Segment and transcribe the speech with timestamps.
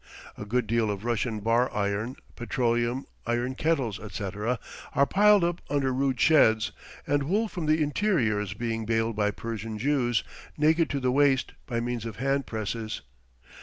[0.35, 4.57] A good deal of Russian bar iron, petroleum, iron kettles, etc.,
[4.95, 6.71] are piled up under rude sheds;
[7.05, 10.23] and wool from the interior is being baled by Persian Jews,
[10.57, 13.01] naked to the waist, by means of hand presses.